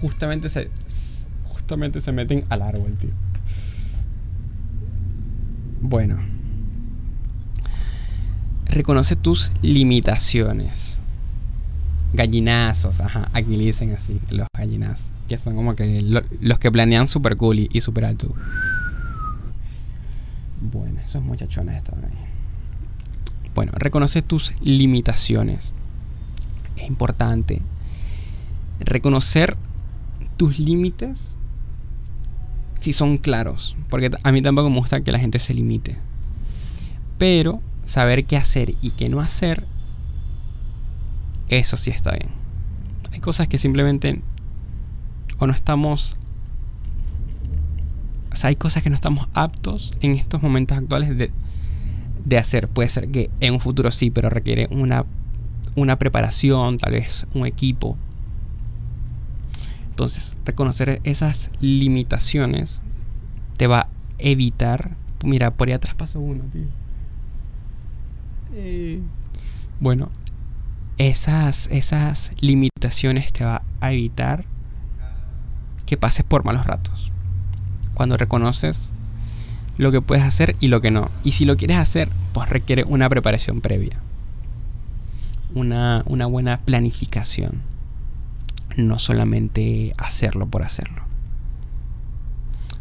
[0.03, 0.71] justamente se
[1.45, 3.11] justamente se meten al árbol, tío.
[5.81, 6.32] Bueno.
[8.73, 11.03] Reconoce tus limitaciones.
[12.15, 13.29] Gallinazos, ajá.
[13.35, 15.11] Aquí le dicen así, los gallinazos.
[15.29, 16.01] Que son como que
[16.41, 18.35] los que planean super cool y, super alto.
[20.73, 22.19] Bueno, esos muchachones estaban ahí.
[23.55, 25.75] Bueno, reconoce tus limitaciones.
[26.77, 27.61] Es importante
[28.81, 29.57] reconocer
[30.39, 31.37] tus límites
[32.81, 33.77] si son claros.
[33.91, 35.99] Porque a mí tampoco me gusta que la gente se limite.
[37.19, 39.67] Pero saber qué hacer y qué no hacer,
[41.49, 42.31] eso sí está bien.
[43.13, 44.23] Hay cosas que simplemente
[45.39, 46.17] o no estamos...
[48.33, 51.31] O sea, hay cosas que no estamos aptos en estos momentos actuales de,
[52.25, 52.69] de hacer.
[52.69, 55.05] Puede ser que en un futuro sí, pero requiere una,
[55.75, 57.99] una preparación, tal vez un equipo.
[59.91, 62.83] Entonces, reconocer esas limitaciones
[63.59, 64.97] te va a evitar.
[65.23, 66.82] Mira, por ahí atrás pasó uno, tío.
[69.81, 70.11] Bueno,
[70.99, 74.45] esas, esas limitaciones te va a evitar
[75.87, 77.13] que pases por malos ratos.
[77.95, 78.93] Cuando reconoces
[79.79, 81.11] lo que puedes hacer y lo que no.
[81.25, 83.99] Y si lo quieres hacer, pues requiere una preparación previa.
[85.55, 87.63] Una, una buena planificación.
[88.77, 91.03] No solamente hacerlo por hacerlo.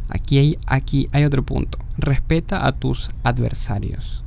[0.08, 1.78] Aquí hay, aquí hay otro punto.
[1.98, 4.24] Respeta a tus adversarios.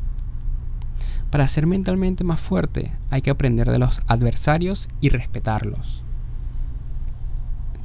[1.36, 6.02] Para ser mentalmente más fuerte hay que aprender de los adversarios y respetarlos.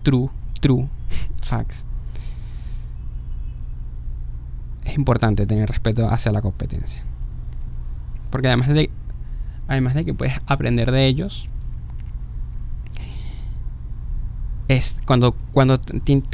[0.05, 0.89] True, true,
[1.43, 1.85] facts.
[4.85, 7.03] Es importante tener respeto hacia la competencia.
[8.31, 8.89] Porque además de,
[9.67, 11.49] además de que puedes aprender de ellos,
[14.69, 15.81] es cuando, cuando,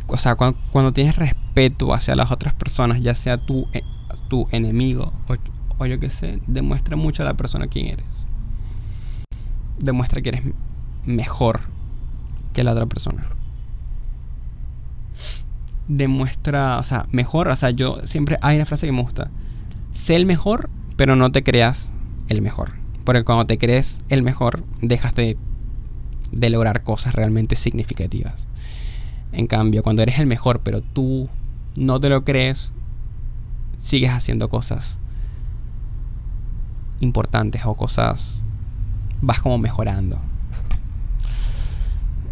[0.09, 3.85] o sea, cuando, tienes respeto hacia las otras personas, ya sea tu, eh,
[4.29, 8.07] tu enemigo o, o yo qué sé, demuestra mucho a la persona quién eres.
[9.79, 10.43] Demuestra que eres
[11.05, 11.61] mejor
[12.53, 13.27] que la otra persona.
[15.87, 19.31] Demuestra, o sea, mejor, o sea, yo siempre hay una frase que me gusta.
[19.93, 21.93] Sé el mejor, pero no te creas
[22.29, 22.73] el mejor.
[23.05, 25.39] Porque cuando te crees el mejor, dejas de,
[26.33, 28.49] de lograr cosas realmente significativas.
[29.31, 31.29] En cambio, cuando eres el mejor, pero tú
[31.77, 32.73] no te lo crees,
[33.79, 34.99] sigues haciendo cosas
[37.01, 38.45] importantes o cosas
[39.21, 40.19] vas como mejorando.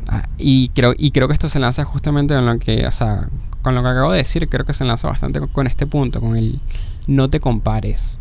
[0.09, 3.29] Ah, y, creo, y creo que esto se lanza justamente con lo que, o sea,
[3.63, 6.37] con lo que acabo de decir, creo que se lanza bastante con, este punto, con
[6.37, 6.61] el
[7.07, 8.19] no te compares.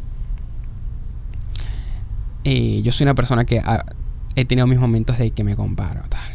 [2.45, 3.61] Eh, yo soy una persona que
[4.35, 6.31] he tenido mis momentos de que me comparo, tal.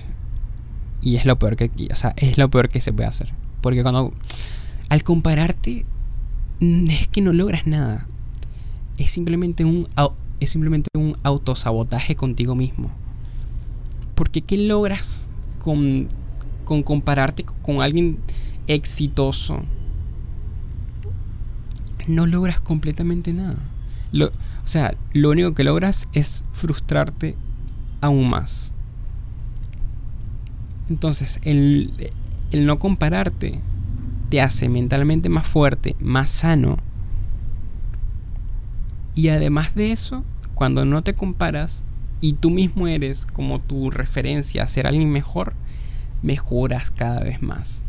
[1.01, 3.33] Y es lo peor que, o sea, es lo peor que se puede hacer.
[3.61, 4.13] Porque cuando
[4.89, 5.87] al compararte
[6.61, 8.07] es que no logras nada.
[8.99, 9.89] Es simplemente un
[10.41, 12.91] es simplemente un autosabotaje contigo mismo.
[14.15, 16.09] Porque ¿qué logras con,
[16.65, 18.19] con compararte con alguien
[18.67, 19.63] exitoso?
[22.07, 23.57] No logras completamente nada.
[24.13, 27.37] Lo, o sea, lo único que logras es frustrarte
[28.01, 28.73] aún más.
[30.89, 32.11] Entonces, el,
[32.51, 33.61] el no compararte
[34.31, 36.79] te hace mentalmente más fuerte, más sano.
[39.19, 41.85] Y además de eso, cuando no te comparas
[42.21, 45.57] y tú mismo eres como tu referencia a ser alguien mejor,
[46.23, 47.85] mejoras cada vez más.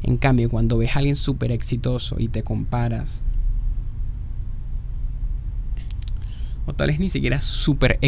[0.00, 3.26] En cambio, cuando ves a alguien súper exitoso y te comparas,
[6.66, 7.98] o tal vez ni siquiera súper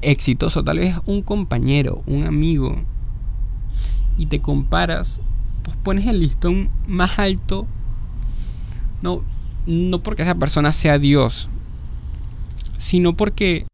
[0.00, 2.84] exitoso, tal vez un compañero, un amigo,
[4.18, 5.20] y te comparas,
[5.62, 7.68] pues pones el listón más alto.
[9.00, 9.22] No,
[9.66, 11.48] no porque esa persona sea Dios,
[12.78, 13.66] sino porque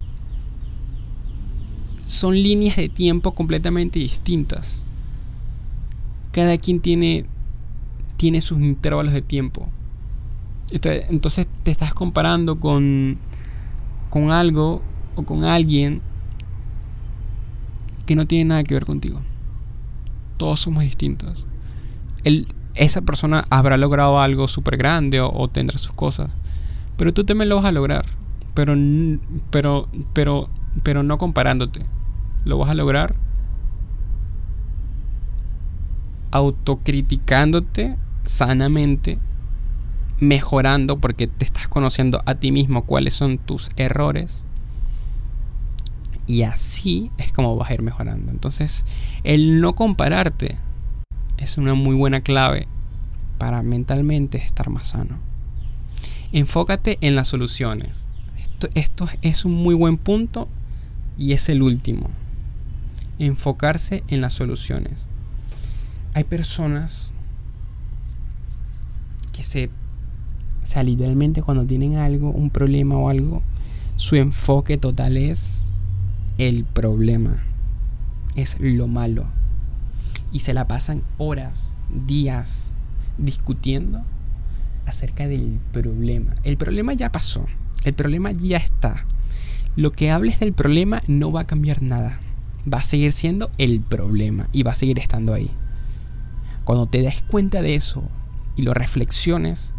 [2.04, 4.84] son líneas de tiempo completamente distintas.
[6.32, 7.26] Cada quien tiene,
[8.16, 9.68] tiene sus intervalos de tiempo.
[10.70, 13.18] Entonces te estás comparando con,
[14.08, 14.82] con algo
[15.14, 16.00] o con alguien
[18.06, 19.20] que no tiene nada que ver contigo.
[20.38, 21.46] Todos somos distintos.
[22.74, 26.36] Esa persona habrá logrado algo súper grande o, tendrá sus cosas.
[26.96, 28.04] Pero tú también lo vas a lograr.
[28.54, 28.74] Pero,
[29.50, 30.48] pero, pero,
[30.82, 31.84] pero no comparándote.
[32.44, 33.14] Lo vas a lograr
[36.30, 39.18] autocriticándote sanamente,
[40.18, 44.44] mejorando porque te estás conociendo a ti mismo cuáles son tus errores
[46.26, 48.32] y así es como vas a ir mejorando.
[48.32, 48.84] Entonces,
[49.24, 50.56] el no compararte
[51.38, 52.66] es una muy buena clave
[53.38, 55.18] para mentalmente estar más sano.
[56.32, 58.06] Enfócate en las soluciones.
[58.38, 60.48] Esto, esto es un muy buen punto
[61.18, 62.10] y es el último.
[63.18, 65.08] Enfocarse en las soluciones.
[66.14, 67.12] Hay personas
[69.32, 69.66] que se,
[70.62, 73.42] o sea, literalmente cuando tienen algo, un problema o algo,
[73.96, 75.72] su enfoque total es
[76.38, 77.42] el problema,
[78.36, 79.26] es lo malo.
[80.32, 82.74] Y se la pasan horas, días
[83.18, 84.02] discutiendo
[84.86, 86.34] acerca del problema.
[86.42, 87.46] El problema ya pasó,
[87.84, 89.06] el problema ya está.
[89.76, 92.18] Lo que hables del problema no va a cambiar nada.
[92.72, 95.50] Va a seguir siendo el problema y va a seguir estando ahí.
[96.64, 98.02] Cuando te des cuenta de eso
[98.56, 99.74] y lo reflexiones,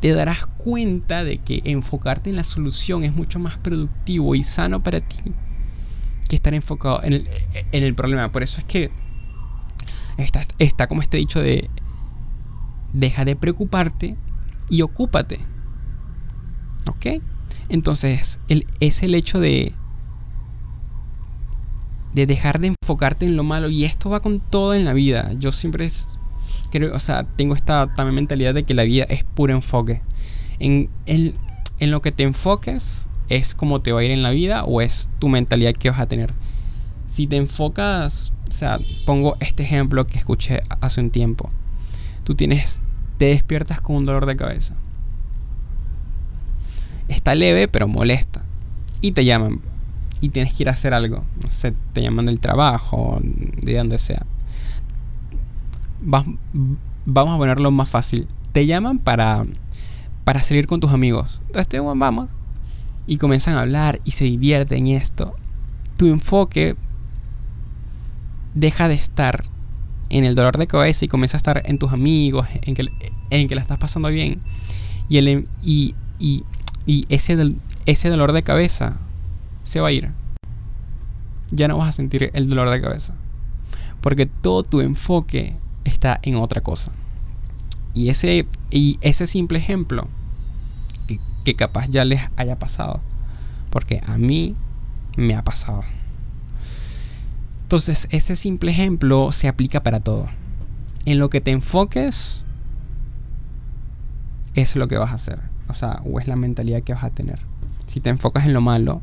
[0.00, 4.82] te darás cuenta de que enfocarte en la solución es mucho más productivo y sano
[4.82, 5.16] para ti
[6.30, 7.26] que estar enfocado en
[7.72, 8.30] el, problema.
[8.32, 8.90] Por eso es que
[10.16, 11.68] está, está como este dicho de
[12.92, 14.16] deja de preocuparte
[14.68, 15.40] y ocúpate.
[16.86, 17.22] ¿Ok?
[17.68, 19.74] Entonces, el, es el hecho de,
[22.14, 23.68] de dejar de enfocarte en lo malo.
[23.68, 25.32] Y esto va con todo en la vida.
[25.36, 26.18] Yo siempre es,
[26.70, 30.00] creo, o sea, tengo esta también mentalidad de que la vida es puro enfoque.
[30.60, 31.34] En, en,
[31.80, 34.80] en lo que te enfoques es como te va a ir en la vida o
[34.82, 36.34] es tu mentalidad que vas a tener.
[37.06, 41.50] Si te enfocas, o sea, pongo este ejemplo que escuché hace un tiempo.
[42.24, 42.82] Tú tienes,
[43.16, 44.74] te despiertas con un dolor de cabeza.
[47.08, 48.44] Está leve, pero molesta.
[49.00, 49.60] Y te llaman.
[50.20, 51.24] Y tienes que ir a hacer algo.
[51.42, 54.26] No sé, te llaman del trabajo, de donde sea
[56.02, 58.26] vamos a ponerlo más fácil.
[58.52, 59.46] Te llaman para,
[60.24, 61.40] para salir con tus amigos.
[61.46, 62.30] Entonces vamos.
[63.10, 65.34] Y comienzan a hablar y se divierten en esto.
[65.96, 66.76] Tu enfoque
[68.54, 69.42] deja de estar
[70.10, 72.86] en el dolor de cabeza y comienza a estar en tus amigos, en que,
[73.30, 74.40] en que la estás pasando bien.
[75.08, 76.44] Y, el, y, y,
[76.86, 77.36] y ese,
[77.84, 79.00] ese dolor de cabeza
[79.64, 80.12] se va a ir.
[81.50, 83.12] Ya no vas a sentir el dolor de cabeza.
[84.02, 86.92] Porque todo tu enfoque está en otra cosa.
[87.92, 90.06] Y ese, y ese simple ejemplo,
[91.44, 93.00] que, capaz ya les haya pasado,
[93.70, 94.56] porque a mí
[95.16, 95.82] me ha pasado.
[97.62, 100.28] Entonces, ese simple ejemplo se aplica para todo.
[101.04, 102.44] En lo que te enfoques,
[104.54, 105.40] es lo que vas a hacer.
[105.68, 107.38] O sea, o es la mentalidad que vas a tener.
[107.86, 109.00] Si te enfocas en lo malo,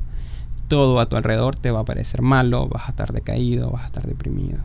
[0.68, 3.88] todo a tu alrededor te va a parecer malo, vas a estar decaído, vas a
[3.88, 4.60] estar deprimido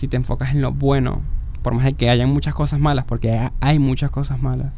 [0.00, 1.20] si te enfocas en lo bueno,
[1.60, 4.72] por más de que haya muchas cosas malas, porque hay muchas cosas malas,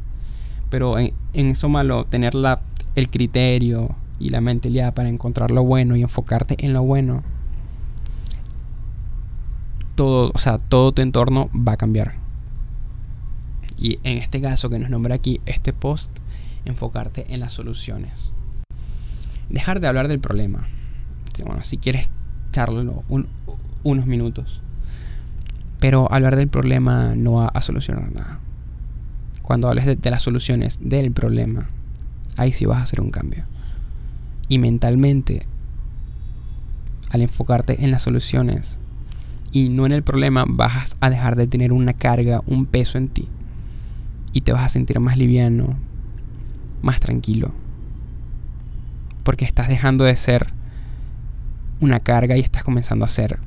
[0.73, 2.63] pero en, eso malo, tener la,
[2.95, 7.23] el criterio y la mentalidad para encontrar lo bueno y enfocarte en lo bueno,
[9.97, 12.15] todo, o sea, todo tu entorno va a cambiar.
[13.77, 16.11] Y en este caso que nos nombra aquí este post,
[16.65, 18.33] enfocarte en las soluciones.
[19.51, 20.67] Dejar de hablar del problema.
[21.45, 22.09] Bueno, si quieres
[22.51, 23.05] charlarlo
[23.83, 24.63] unos minutos.
[25.81, 28.42] Pero hablar del problema no va a solucionar nada.
[29.43, 31.69] Cuando hables de, de las soluciones del problema,
[32.37, 33.45] ahí sí vas a hacer un cambio.
[34.49, 35.47] Y mentalmente,
[37.11, 38.79] al enfocarte en las soluciones
[39.51, 43.09] y no en el problema, vas a dejar de tener una carga, un peso en
[43.09, 43.29] ti.
[44.33, 45.79] Y te vas a sentir más liviano,
[46.81, 47.53] más tranquilo.
[49.23, 50.47] Porque estás dejando de ser
[51.81, 53.39] una carga y estás comenzando a ser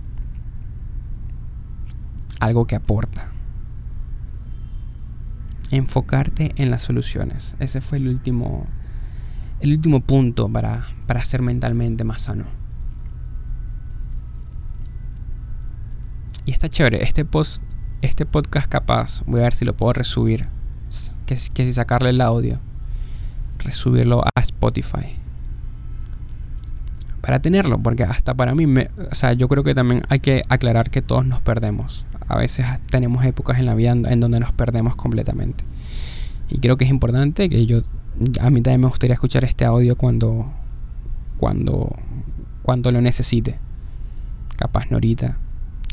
[2.40, 3.35] algo que aporta.
[5.72, 7.56] Enfocarte en las soluciones.
[7.60, 8.66] Ese fue el último,
[9.60, 12.46] el último punto para, para ser mentalmente más sano.
[16.46, 17.04] Y está chévere.
[17.04, 17.62] Este, post,
[18.02, 20.48] este podcast capaz, voy a ver si lo puedo resubir.
[21.26, 22.60] Que, que si sacarle el audio.
[23.60, 25.25] Resubirlo a Spotify
[27.26, 30.44] para tenerlo, porque hasta para mí, me, o sea, yo creo que también hay que
[30.48, 32.06] aclarar que todos nos perdemos.
[32.28, 35.64] A veces tenemos épocas en la vida en donde nos perdemos completamente.
[36.50, 37.80] Y creo que es importante que yo,
[38.40, 40.54] a mí también me gustaría escuchar este audio cuando,
[41.40, 41.96] cuando,
[42.62, 43.58] cuando lo necesite.
[44.56, 45.40] Capaz no ahorita,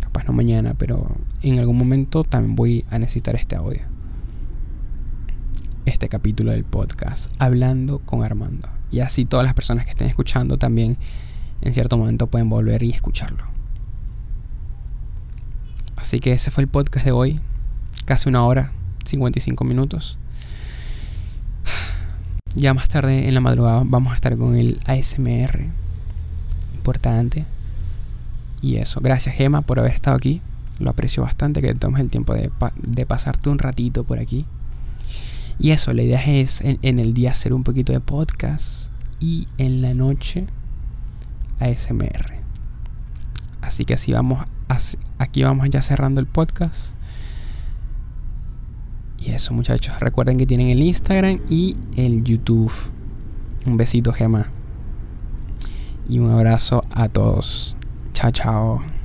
[0.02, 3.80] capaz no mañana, pero en algún momento también voy a necesitar este audio.
[5.86, 8.68] Este capítulo del podcast, hablando con Armando.
[8.93, 10.99] Y así todas las personas que estén escuchando también
[11.62, 13.45] en cierto momento pueden volver y escucharlo.
[15.97, 17.40] Así que ese fue el podcast de hoy.
[18.05, 18.72] Casi una hora,
[19.05, 20.18] 55 minutos.
[22.55, 25.68] Ya más tarde en la madrugada vamos a estar con el ASMR.
[26.74, 27.47] Importante.
[28.61, 29.01] Y eso.
[29.01, 30.43] Gracias Gema por haber estado aquí.
[30.78, 32.51] Lo aprecio bastante que tomes el tiempo de,
[32.82, 34.45] de pasarte un ratito por aquí.
[35.59, 39.82] Y eso, la idea es en, el día hacer un poquito de podcast y en
[39.82, 40.46] la noche
[41.61, 42.42] ASMR.
[43.61, 44.44] Así que así vamos,
[45.18, 46.96] aquí vamos ya cerrando el podcast.
[49.18, 52.72] Y eso muchachos, recuerden que tienen el Instagram y el YouTube.
[53.66, 54.50] Un besito, Gema.
[56.09, 57.76] Y un abrazo a todos.
[58.12, 59.01] Chao, chao.